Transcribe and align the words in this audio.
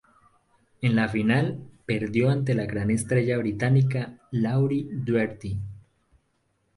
En 0.81 0.95
la 0.95 1.07
final 1.07 1.59
perdió 1.85 2.31
ante 2.31 2.55
la 2.55 2.65
gran 2.65 2.89
estrella 2.89 3.37
británica, 3.37 4.17
Laurie 4.31 4.87
Doherty. 4.91 5.59